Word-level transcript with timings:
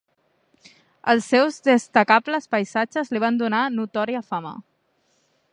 Els 1.13 1.27
seus 1.33 1.59
destacables 1.67 2.49
paisatges 2.57 3.13
li 3.15 3.25
van 3.27 3.41
donar 3.45 3.63
notòria 3.79 4.27
fama. 4.33 4.59